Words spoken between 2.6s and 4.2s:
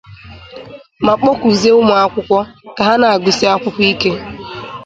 ka ha na-agụsi akwụkwọ ike.